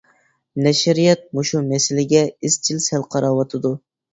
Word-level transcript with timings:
نەشرىيات 0.67 1.21
مۇشۇ 1.39 1.61
مەسىلىگە 1.73 2.25
ئىزچىل 2.33 2.83
سەل 2.89 3.07
قاراۋاتىدۇ. 3.17 3.77